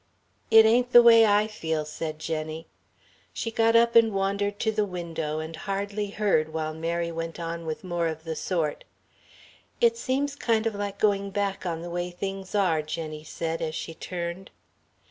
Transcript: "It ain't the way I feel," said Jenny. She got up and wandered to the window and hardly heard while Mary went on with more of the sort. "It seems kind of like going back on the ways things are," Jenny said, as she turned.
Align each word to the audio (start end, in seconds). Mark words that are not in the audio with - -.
"It 0.49 0.65
ain't 0.65 0.93
the 0.93 1.03
way 1.03 1.27
I 1.27 1.45
feel," 1.45 1.85
said 1.85 2.17
Jenny. 2.17 2.65
She 3.33 3.51
got 3.51 3.75
up 3.75 3.95
and 3.95 4.11
wandered 4.15 4.57
to 4.61 4.71
the 4.71 4.83
window 4.83 5.37
and 5.37 5.55
hardly 5.55 6.07
heard 6.07 6.51
while 6.51 6.73
Mary 6.73 7.11
went 7.11 7.39
on 7.39 7.67
with 7.67 7.83
more 7.83 8.07
of 8.07 8.23
the 8.23 8.35
sort. 8.35 8.83
"It 9.79 9.97
seems 9.97 10.35
kind 10.35 10.65
of 10.65 10.73
like 10.73 10.97
going 10.97 11.29
back 11.29 11.67
on 11.67 11.83
the 11.83 11.89
ways 11.91 12.15
things 12.15 12.55
are," 12.55 12.81
Jenny 12.81 13.23
said, 13.23 13.61
as 13.61 13.75
she 13.75 13.93
turned. 13.93 14.49